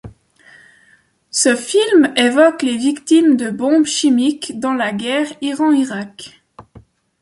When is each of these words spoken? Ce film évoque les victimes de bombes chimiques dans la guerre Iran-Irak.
Ce 1.29 1.55
film 1.55 2.11
évoque 2.17 2.63
les 2.63 2.75
victimes 2.75 3.37
de 3.37 3.51
bombes 3.51 3.85
chimiques 3.85 4.59
dans 4.59 4.73
la 4.73 4.93
guerre 4.93 5.27
Iran-Irak. 5.41 6.41